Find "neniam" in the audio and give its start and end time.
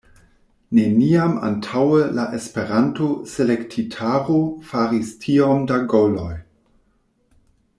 0.75-1.33